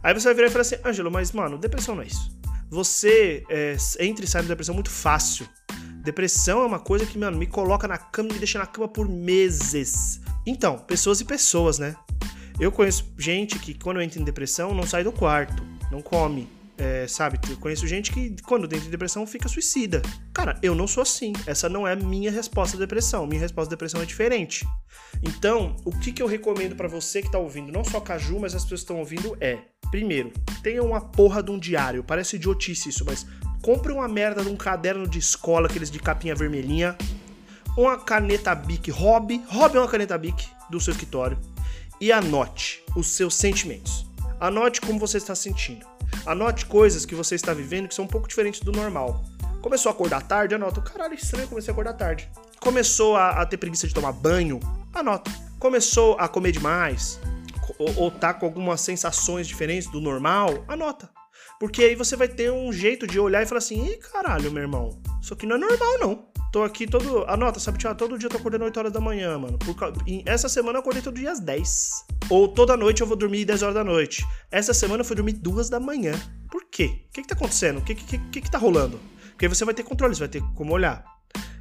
Aí 0.03 0.13
você 0.13 0.25
vai 0.25 0.33
virar 0.33 0.47
e 0.47 0.51
falar 0.51 0.61
assim, 0.61 0.75
Ângelo, 0.85 1.11
mas 1.11 1.31
mano, 1.31 1.57
depressão 1.57 1.95
não 1.95 2.03
é 2.03 2.07
isso. 2.07 2.31
Você 2.69 3.43
é, 3.49 3.77
entra 3.99 4.25
e 4.25 4.27
sai 4.27 4.41
da 4.41 4.49
depressão 4.49 4.75
muito 4.75 4.89
fácil. 4.89 5.47
Depressão 6.07 6.61
é 6.61 6.65
uma 6.65 6.79
coisa 6.79 7.05
que, 7.05 7.17
mano, 7.17 7.37
me 7.37 7.45
coloca 7.45 7.85
na 7.85 7.97
cama 7.97 8.29
e 8.29 8.33
me 8.33 8.39
deixa 8.39 8.57
na 8.57 8.65
cama 8.65 8.87
por 8.87 9.09
meses. 9.09 10.21
Então, 10.45 10.79
pessoas 10.79 11.19
e 11.19 11.25
pessoas, 11.25 11.79
né? 11.79 11.97
Eu 12.57 12.71
conheço 12.71 13.13
gente 13.17 13.59
que, 13.59 13.73
quando 13.73 14.01
entra 14.01 14.17
em 14.17 14.23
depressão, 14.23 14.73
não 14.73 14.83
sai 14.83 15.03
do 15.03 15.11
quarto, 15.11 15.61
não 15.91 16.01
come. 16.01 16.47
É, 16.77 17.05
sabe? 17.09 17.37
Eu 17.49 17.57
conheço 17.57 17.85
gente 17.85 18.13
que, 18.13 18.41
quando 18.43 18.63
entra 18.73 18.87
em 18.87 18.89
depressão, 18.89 19.27
fica 19.27 19.49
suicida. 19.49 20.01
Cara, 20.33 20.57
eu 20.63 20.73
não 20.73 20.87
sou 20.87 21.03
assim. 21.03 21.33
Essa 21.45 21.67
não 21.67 21.85
é 21.85 21.91
a 21.91 21.95
minha 21.97 22.31
resposta 22.31 22.77
à 22.77 22.79
depressão. 22.79 23.27
Minha 23.27 23.41
resposta 23.41 23.67
à 23.67 23.71
depressão 23.71 24.01
é 24.01 24.05
diferente. 24.05 24.65
Então, 25.21 25.75
o 25.83 25.91
que, 25.91 26.13
que 26.13 26.23
eu 26.23 26.27
recomendo 26.27 26.77
para 26.77 26.87
você 26.87 27.21
que 27.21 27.29
tá 27.29 27.37
ouvindo, 27.37 27.69
não 27.69 27.83
só 27.83 27.99
Caju, 27.99 28.39
mas 28.39 28.55
as 28.55 28.63
pessoas 28.63 28.79
que 28.79 28.83
estão 28.85 28.99
ouvindo, 28.99 29.35
é: 29.41 29.57
primeiro, 29.91 30.31
tenha 30.63 30.81
uma 30.81 31.01
porra 31.01 31.43
de 31.43 31.51
um 31.51 31.59
diário. 31.59 32.01
Parece 32.01 32.37
idiotice 32.37 32.87
isso, 32.87 33.03
mas 33.03 33.25
compre 33.67 33.91
uma 33.91 34.07
merda 34.07 34.41
de 34.41 34.47
um 34.47 34.55
caderno 34.55 35.05
de 35.05 35.19
escola, 35.19 35.67
aqueles 35.67 35.91
de 35.91 35.99
capinha 35.99 36.33
vermelhinha. 36.33 36.95
Uma 37.77 37.97
caneta 37.97 38.55
Bic 38.55 38.89
Hobby. 38.89 39.43
Hobby 39.49 39.75
é 39.75 39.81
uma 39.81 39.89
caneta 39.89 40.17
Bic 40.17 40.47
do 40.69 40.79
seu 40.79 40.93
escritório 40.93 41.37
e 41.99 42.09
anote 42.09 42.81
os 42.95 43.09
seus 43.09 43.35
sentimentos. 43.35 44.05
Anote 44.39 44.79
como 44.79 44.97
você 44.97 45.17
está 45.17 45.35
sentindo. 45.35 45.85
Anote 46.25 46.65
coisas 46.65 47.05
que 47.05 47.13
você 47.13 47.35
está 47.35 47.53
vivendo 47.53 47.89
que 47.89 47.93
são 47.93 48.05
um 48.05 48.07
pouco 48.07 48.25
diferentes 48.25 48.61
do 48.61 48.71
normal. 48.71 49.25
Começou 49.61 49.89
a 49.89 49.93
acordar 49.93 50.21
tarde, 50.21 50.55
anota. 50.55 50.79
Caralho, 50.79 51.15
estranho, 51.15 51.49
comecei 51.49 51.69
a 51.69 51.73
acordar 51.73 51.91
tarde. 51.91 52.29
Começou 52.61 53.17
a, 53.17 53.31
a 53.31 53.45
ter 53.45 53.57
preguiça 53.57 53.85
de 53.85 53.93
tomar 53.93 54.13
banho, 54.13 54.61
anota. 54.93 55.29
Começou 55.59 56.15
a 56.17 56.29
comer 56.29 56.53
demais, 56.53 57.19
ou, 57.77 58.03
ou 58.03 58.11
tá 58.11 58.33
com 58.33 58.45
algumas 58.45 58.79
sensações 58.79 59.45
diferentes 59.45 59.91
do 59.91 59.99
normal, 59.99 60.63
anota. 60.69 61.16
Porque 61.59 61.83
aí 61.83 61.95
você 61.95 62.15
vai 62.15 62.27
ter 62.27 62.51
um 62.51 62.71
jeito 62.71 63.07
de 63.07 63.19
olhar 63.19 63.41
e 63.41 63.45
falar 63.45 63.59
assim: 63.59 63.87
Ih, 63.87 63.97
caralho, 63.97 64.51
meu 64.51 64.63
irmão, 64.63 65.01
isso 65.21 65.33
aqui 65.33 65.45
não 65.45 65.55
é 65.55 65.59
normal, 65.59 65.99
não. 65.99 66.37
Tô 66.51 66.63
aqui 66.63 66.87
todo. 66.87 67.25
Anota, 67.27 67.59
sabe, 67.59 67.77
Tiago? 67.77 67.97
Todo 67.97 68.17
dia 68.17 68.27
eu 68.27 68.31
tô 68.31 68.37
acordando 68.37 68.63
8 68.63 68.77
horas 68.79 68.93
da 68.93 69.01
manhã, 69.01 69.37
mano. 69.37 69.57
Por... 69.59 69.75
Essa 70.25 70.47
semana 70.47 70.77
eu 70.77 70.81
acordei 70.81 71.01
todo 71.01 71.15
dia 71.15 71.31
às 71.31 71.39
10. 71.39 72.05
Ou 72.29 72.47
toda 72.47 72.77
noite 72.77 73.01
eu 73.01 73.07
vou 73.07 73.17
dormir 73.17 73.45
10 73.45 73.63
horas 73.63 73.75
da 73.75 73.83
noite. 73.83 74.25
Essa 74.49 74.73
semana 74.73 75.01
eu 75.01 75.05
fui 75.05 75.15
dormir 75.15 75.33
2 75.33 75.69
da 75.69 75.79
manhã. 75.79 76.13
Por 76.49 76.63
quê? 76.65 77.01
O 77.09 77.13
que 77.13 77.21
que 77.21 77.27
tá 77.27 77.35
acontecendo? 77.35 77.79
O 77.79 77.81
que 77.81 77.95
que, 77.95 78.17
que 78.17 78.41
que 78.41 78.51
tá 78.51 78.57
rolando? 78.57 78.99
Porque 79.31 79.47
você 79.47 79.65
vai 79.65 79.73
ter 79.73 79.83
controle, 79.83 80.15
você 80.15 80.21
vai 80.21 80.29
ter 80.29 80.41
como 80.55 80.73
olhar. 80.73 81.05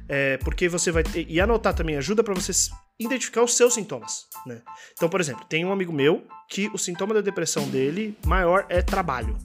É, 0.09 0.37
porque 0.37 0.69
você 0.69 0.89
vai 0.91 1.03
ter. 1.03 1.25
E 1.29 1.41
anotar 1.41 1.73
também 1.73 1.97
ajuda 1.97 2.23
para 2.23 2.33
você 2.33 2.51
identificar 2.97 3.43
os 3.43 3.55
seus 3.55 3.73
sintomas, 3.73 4.25
né? 4.45 4.61
Então, 4.93 5.09
por 5.09 5.19
exemplo, 5.19 5.45
tem 5.45 5.65
um 5.65 5.71
amigo 5.71 5.91
meu 5.91 6.25
que 6.49 6.69
o 6.73 6.77
sintoma 6.77 7.13
da 7.13 7.21
depressão 7.21 7.67
dele 7.69 8.17
maior 8.25 8.65
é 8.69 8.81
trabalho. 8.81 9.37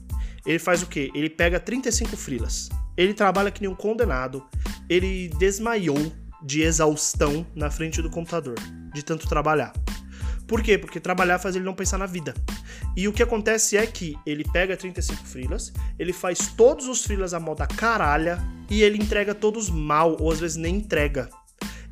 Ele 0.45 0.59
faz 0.59 0.83
o 0.83 0.87
quê? 0.87 1.09
Ele 1.13 1.29
pega 1.29 1.59
35 1.59 2.17
frilas. 2.17 2.69
Ele 2.97 3.13
trabalha 3.13 3.51
que 3.51 3.61
nem 3.61 3.69
um 3.69 3.75
condenado. 3.75 4.45
Ele 4.89 5.29
desmaiou 5.39 6.11
de 6.43 6.61
exaustão 6.61 7.45
na 7.55 7.71
frente 7.71 8.01
do 8.01 8.09
computador, 8.09 8.55
de 8.93 9.03
tanto 9.03 9.27
trabalhar. 9.27 9.71
Por 10.45 10.61
quê? 10.61 10.77
Porque 10.77 10.99
trabalhar 10.99 11.39
faz 11.39 11.55
ele 11.55 11.63
não 11.63 11.73
pensar 11.73 11.97
na 11.97 12.05
vida. 12.05 12.33
E 12.95 13.07
o 13.07 13.13
que 13.13 13.23
acontece 13.23 13.77
é 13.77 13.87
que 13.87 14.15
ele 14.25 14.43
pega 14.43 14.75
35 14.75 15.25
frilas, 15.25 15.71
ele 15.97 16.11
faz 16.11 16.49
todos 16.55 16.87
os 16.87 17.03
frilas 17.03 17.33
a 17.33 17.39
moda 17.39 17.65
caralha 17.65 18.37
e 18.69 18.83
ele 18.83 18.97
entrega 18.97 19.33
todos 19.33 19.69
mal, 19.69 20.17
ou 20.19 20.31
às 20.31 20.41
vezes 20.41 20.57
nem 20.57 20.75
entrega. 20.75 21.29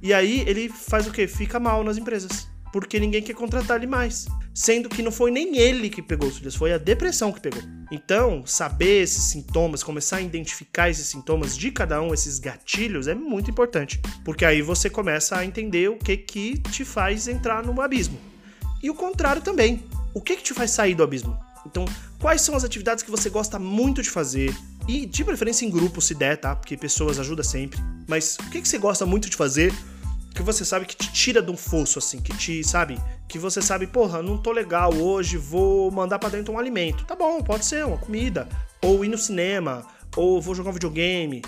E 0.01 0.13
aí 0.13 0.43
ele 0.45 0.67
faz 0.67 1.07
o 1.07 1.11
quê? 1.11 1.27
Fica 1.27 1.59
mal 1.59 1.83
nas 1.83 1.97
empresas 1.97 2.50
porque 2.71 2.99
ninguém 2.99 3.21
quer 3.21 3.33
contratar 3.33 3.77
ele 3.77 3.87
mais. 3.87 4.27
Sendo 4.53 4.89
que 4.89 5.01
não 5.01 5.11
foi 5.11 5.31
nem 5.31 5.57
ele 5.57 5.89
que 5.89 6.01
pegou 6.01 6.27
os 6.27 6.37
filhos, 6.37 6.55
foi 6.55 6.73
a 6.73 6.77
depressão 6.77 7.31
que 7.31 7.39
pegou. 7.39 7.61
Então, 7.91 8.45
saber 8.45 9.03
esses 9.03 9.23
sintomas, 9.23 9.83
começar 9.83 10.17
a 10.17 10.21
identificar 10.21 10.89
esses 10.89 11.07
sintomas 11.07 11.57
de 11.57 11.71
cada 11.71 12.01
um, 12.01 12.13
esses 12.13 12.39
gatilhos, 12.39 13.07
é 13.07 13.15
muito 13.15 13.49
importante. 13.49 14.01
Porque 14.23 14.45
aí 14.45 14.61
você 14.61 14.89
começa 14.89 15.37
a 15.37 15.45
entender 15.45 15.89
o 15.89 15.97
que 15.97 16.17
que 16.17 16.57
te 16.57 16.83
faz 16.83 17.27
entrar 17.27 17.63
no 17.63 17.79
abismo. 17.81 18.19
E 18.83 18.89
o 18.89 18.95
contrário 18.95 19.41
também. 19.41 19.83
O 20.13 20.21
que 20.21 20.35
que 20.35 20.43
te 20.43 20.53
faz 20.53 20.71
sair 20.71 20.95
do 20.95 21.03
abismo? 21.03 21.37
Então, 21.65 21.85
quais 22.19 22.41
são 22.41 22.55
as 22.55 22.63
atividades 22.63 23.03
que 23.03 23.11
você 23.11 23.29
gosta 23.29 23.57
muito 23.59 24.01
de 24.01 24.09
fazer? 24.09 24.53
E 24.87 25.05
de 25.05 25.23
preferência 25.23 25.65
em 25.65 25.69
grupo, 25.69 26.01
se 26.01 26.15
der, 26.15 26.37
tá? 26.37 26.55
Porque 26.55 26.75
pessoas 26.75 27.19
ajudam 27.19 27.45
sempre. 27.45 27.79
Mas 28.07 28.37
o 28.39 28.49
que, 28.49 28.61
que 28.61 28.67
você 28.67 28.77
gosta 28.77 29.05
muito 29.05 29.29
de 29.29 29.37
fazer 29.37 29.71
que 30.33 30.41
você 30.41 30.63
sabe 30.63 30.85
que 30.85 30.95
te 30.95 31.11
tira 31.11 31.41
de 31.41 31.51
um 31.51 31.57
fosso, 31.57 31.99
assim, 31.99 32.21
que 32.21 32.35
te, 32.35 32.63
sabe? 32.63 32.99
Que 33.27 33.37
você 33.37 33.61
sabe, 33.61 33.87
porra, 33.87 34.21
não 34.21 34.37
tô 34.37 34.51
legal 34.51 34.93
hoje, 34.93 35.37
vou 35.37 35.91
mandar 35.91 36.19
para 36.19 36.29
dentro 36.29 36.53
um 36.53 36.59
alimento. 36.59 37.05
Tá 37.05 37.15
bom, 37.15 37.41
pode 37.41 37.65
ser 37.65 37.85
uma 37.85 37.97
comida, 37.97 38.47
ou 38.81 39.03
ir 39.03 39.09
no 39.09 39.17
cinema, 39.17 39.85
ou 40.15 40.41
vou 40.41 40.55
jogar 40.55 40.69
um 40.69 40.73
videogame. 40.73 41.41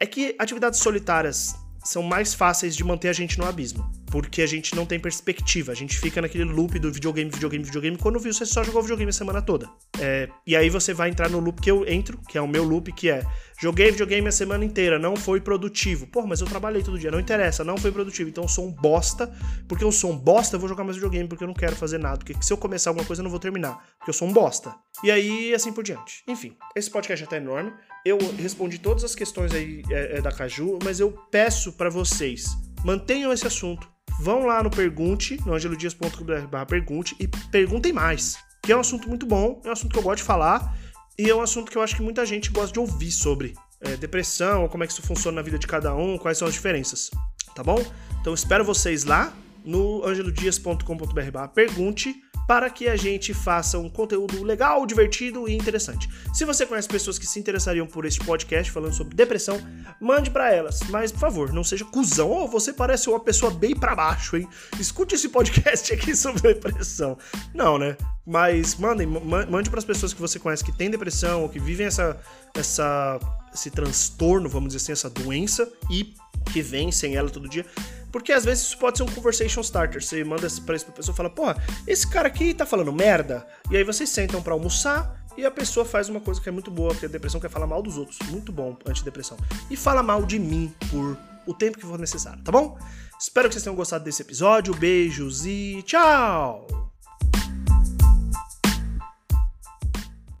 É 0.00 0.06
que 0.06 0.36
atividades 0.38 0.80
solitárias 0.80 1.54
são 1.84 2.02
mais 2.02 2.34
fáceis 2.34 2.76
de 2.76 2.84
manter 2.84 3.08
a 3.08 3.12
gente 3.12 3.38
no 3.38 3.46
abismo. 3.46 3.97
Porque 4.10 4.42
a 4.42 4.46
gente 4.46 4.74
não 4.74 4.86
tem 4.86 4.98
perspectiva. 4.98 5.72
A 5.72 5.74
gente 5.74 5.98
fica 5.98 6.20
naquele 6.20 6.44
loop 6.44 6.78
do 6.78 6.90
videogame, 6.90 7.30
videogame, 7.30 7.64
videogame. 7.64 7.98
Quando 7.98 8.18
viu, 8.18 8.32
você 8.32 8.46
só 8.46 8.64
jogou 8.64 8.80
videogame 8.82 9.10
a 9.10 9.12
semana 9.12 9.42
toda. 9.42 9.68
É, 10.00 10.28
e 10.46 10.56
aí 10.56 10.70
você 10.70 10.94
vai 10.94 11.10
entrar 11.10 11.28
no 11.28 11.38
loop 11.38 11.60
que 11.60 11.70
eu 11.70 11.86
entro, 11.86 12.18
que 12.28 12.38
é 12.38 12.40
o 12.40 12.48
meu 12.48 12.64
loop, 12.64 12.92
que 12.92 13.10
é 13.10 13.22
joguei 13.60 13.90
videogame 13.90 14.28
a 14.28 14.32
semana 14.32 14.64
inteira, 14.64 14.98
não 14.98 15.16
foi 15.16 15.40
produtivo. 15.40 16.06
Pô, 16.06 16.26
mas 16.26 16.40
eu 16.40 16.46
trabalhei 16.46 16.82
todo 16.82 16.98
dia, 16.98 17.10
não 17.10 17.20
interessa, 17.20 17.64
não 17.64 17.76
foi 17.76 17.92
produtivo. 17.92 18.30
Então 18.30 18.44
eu 18.44 18.48
sou 18.48 18.66
um 18.66 18.72
bosta. 18.72 19.32
Porque 19.68 19.84
eu 19.84 19.92
sou 19.92 20.12
um 20.12 20.16
bosta, 20.16 20.56
eu 20.56 20.60
vou 20.60 20.68
jogar 20.68 20.84
mais 20.84 20.96
videogame, 20.96 21.28
porque 21.28 21.44
eu 21.44 21.48
não 21.48 21.54
quero 21.54 21.76
fazer 21.76 21.98
nada. 21.98 22.18
Porque 22.18 22.34
se 22.40 22.52
eu 22.52 22.56
começar 22.56 22.90
alguma 22.90 23.06
coisa, 23.06 23.20
eu 23.20 23.24
não 23.24 23.30
vou 23.30 23.40
terminar. 23.40 23.76
Porque 23.98 24.10
eu 24.10 24.14
sou 24.14 24.26
um 24.26 24.32
bosta. 24.32 24.74
E 25.02 25.10
aí, 25.10 25.54
assim 25.54 25.72
por 25.72 25.84
diante. 25.84 26.22
Enfim, 26.26 26.56
esse 26.74 26.90
podcast 26.90 27.24
já 27.24 27.30
tá 27.30 27.36
enorme. 27.36 27.72
Eu 28.04 28.18
respondi 28.38 28.78
todas 28.78 29.04
as 29.04 29.14
questões 29.14 29.52
aí 29.52 29.82
é, 29.90 30.18
é, 30.18 30.20
da 30.20 30.32
Caju, 30.32 30.78
mas 30.82 31.00
eu 31.00 31.10
peço 31.30 31.72
para 31.72 31.90
vocês, 31.90 32.46
mantenham 32.84 33.32
esse 33.32 33.46
assunto 33.46 33.97
vão 34.18 34.46
lá 34.46 34.62
no 34.62 34.70
Pergunte, 34.70 35.40
no 35.46 35.54
angelodias.com.br 35.54 36.64
pergunte 36.66 37.16
e 37.18 37.28
perguntem 37.28 37.92
mais. 37.92 38.36
Que 38.62 38.72
é 38.72 38.76
um 38.76 38.80
assunto 38.80 39.08
muito 39.08 39.26
bom, 39.26 39.60
é 39.64 39.68
um 39.68 39.72
assunto 39.72 39.92
que 39.92 39.98
eu 39.98 40.02
gosto 40.02 40.18
de 40.18 40.24
falar 40.24 40.76
e 41.18 41.28
é 41.28 41.34
um 41.34 41.40
assunto 41.40 41.70
que 41.70 41.78
eu 41.78 41.82
acho 41.82 41.96
que 41.96 42.02
muita 42.02 42.24
gente 42.26 42.50
gosta 42.50 42.72
de 42.72 42.78
ouvir 42.78 43.10
sobre. 43.10 43.54
É, 43.80 43.96
depressão, 43.96 44.68
como 44.68 44.82
é 44.82 44.86
que 44.86 44.92
isso 44.92 45.02
funciona 45.02 45.36
na 45.36 45.42
vida 45.42 45.58
de 45.58 45.66
cada 45.66 45.94
um, 45.94 46.18
quais 46.18 46.36
são 46.36 46.48
as 46.48 46.54
diferenças. 46.54 47.10
Tá 47.54 47.62
bom? 47.62 47.78
Então 48.20 48.34
espero 48.34 48.64
vocês 48.64 49.04
lá 49.04 49.32
no 49.64 50.04
angelodias.com.br 50.04 51.48
pergunte 51.54 52.14
para 52.48 52.70
que 52.70 52.88
a 52.88 52.96
gente 52.96 53.34
faça 53.34 53.78
um 53.78 53.90
conteúdo 53.90 54.42
legal, 54.42 54.86
divertido 54.86 55.46
e 55.46 55.54
interessante. 55.54 56.08
Se 56.32 56.46
você 56.46 56.64
conhece 56.64 56.88
pessoas 56.88 57.18
que 57.18 57.26
se 57.26 57.38
interessariam 57.38 57.86
por 57.86 58.06
este 58.06 58.20
podcast 58.20 58.72
falando 58.72 58.94
sobre 58.94 59.14
depressão, 59.14 59.60
mande 60.00 60.30
para 60.30 60.50
elas. 60.50 60.80
Mas, 60.88 61.12
por 61.12 61.20
favor, 61.20 61.52
não 61.52 61.62
seja 61.62 61.84
cuzão. 61.84 62.30
Ou 62.30 62.44
oh, 62.44 62.48
você 62.48 62.72
parece 62.72 63.10
uma 63.10 63.20
pessoa 63.20 63.52
bem 63.52 63.76
para 63.76 63.94
baixo, 63.94 64.38
hein? 64.38 64.48
Escute 64.80 65.14
esse 65.14 65.28
podcast 65.28 65.92
aqui 65.92 66.16
sobre 66.16 66.54
depressão. 66.54 67.18
Não, 67.52 67.76
né? 67.76 67.98
Mas 68.26 68.76
mandem, 68.76 69.06
mande 69.06 69.68
para 69.68 69.78
as 69.78 69.84
pessoas 69.84 70.14
que 70.14 70.20
você 70.20 70.38
conhece 70.38 70.64
que 70.64 70.72
têm 70.72 70.90
depressão 70.90 71.42
ou 71.42 71.50
que 71.50 71.58
vivem 71.58 71.86
essa, 71.86 72.18
essa, 72.54 73.20
esse 73.52 73.70
transtorno, 73.70 74.48
vamos 74.48 74.72
dizer 74.72 74.84
assim, 74.84 74.92
essa 74.92 75.10
doença 75.10 75.70
e 75.90 76.14
que 76.50 76.62
vencem 76.62 77.14
ela 77.14 77.28
todo 77.28 77.46
dia. 77.46 77.66
Porque 78.10 78.32
às 78.32 78.44
vezes 78.44 78.64
isso 78.64 78.78
pode 78.78 78.98
ser 78.98 79.04
um 79.04 79.06
conversation 79.06 79.60
starter. 79.60 80.02
Você 80.02 80.24
manda 80.24 80.48
pra 80.64 80.74
essa 80.74 80.90
pessoa 80.90 81.12
e 81.12 81.16
fala, 81.16 81.30
porra, 81.30 81.62
esse 81.86 82.06
cara 82.08 82.28
aqui 82.28 82.54
tá 82.54 82.64
falando 82.64 82.92
merda. 82.92 83.46
E 83.70 83.76
aí 83.76 83.84
vocês 83.84 84.08
sentam 84.08 84.42
para 84.42 84.52
almoçar 84.52 85.24
e 85.36 85.44
a 85.44 85.50
pessoa 85.50 85.86
faz 85.86 86.08
uma 86.08 86.20
coisa 86.20 86.40
que 86.40 86.48
é 86.48 86.52
muito 86.52 86.70
boa, 86.70 86.90
porque 86.90 87.06
a 87.06 87.08
depressão 87.08 87.40
quer 87.40 87.48
falar 87.48 87.66
mal 87.66 87.80
dos 87.80 87.96
outros. 87.96 88.18
Muito 88.28 88.50
bom, 88.50 88.76
antidepressão. 88.86 89.36
E 89.70 89.76
fala 89.76 90.02
mal 90.02 90.24
de 90.24 90.38
mim 90.38 90.74
por 90.90 91.16
o 91.46 91.54
tempo 91.54 91.78
que 91.78 91.86
for 91.86 91.98
necessário, 91.98 92.42
tá 92.42 92.52
bom? 92.52 92.76
Espero 93.18 93.48
que 93.48 93.54
vocês 93.54 93.64
tenham 93.64 93.76
gostado 93.76 94.04
desse 94.04 94.22
episódio. 94.22 94.74
Beijos 94.74 95.46
e 95.46 95.82
tchau! 95.84 96.66